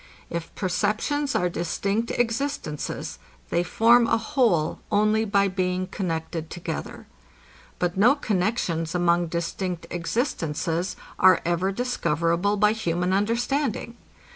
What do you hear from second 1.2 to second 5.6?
are distinct existences, they form a whole only by